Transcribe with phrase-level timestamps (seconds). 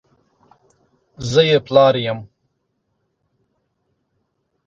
[1.29, 2.19] زه یې پلار یم!